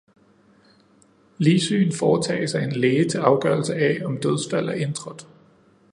[1.37, 5.27] Ligsyn foretages af en læge til afgørelse af, om dødsfald er indtrådt